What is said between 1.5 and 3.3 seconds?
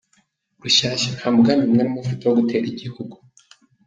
mwari mufite wo gutera igihugu?